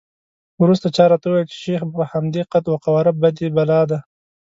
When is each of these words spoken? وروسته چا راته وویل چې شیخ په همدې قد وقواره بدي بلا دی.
وروسته 0.61 0.87
چا 0.95 1.05
راته 1.11 1.25
وویل 1.27 1.47
چې 1.51 1.57
شیخ 1.63 1.81
په 1.97 2.03
همدې 2.11 2.41
قد 2.51 2.63
وقواره 2.73 3.11
بدي 3.21 3.47
بلا 3.55 3.81
دی. 3.89 3.99